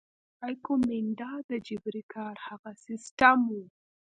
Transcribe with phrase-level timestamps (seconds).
[0.47, 3.63] ایکومینډا د جبري کار هغه سیستم وو.